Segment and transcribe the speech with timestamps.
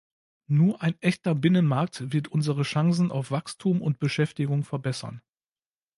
[0.47, 5.21] Nur ein echter Binnenmarkt wird unsere Chancen auf Wachstum und Beschäftigung verbessern.